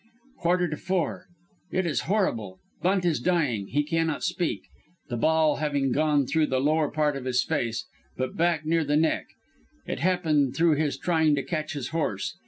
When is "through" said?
6.25-6.47, 10.55-10.73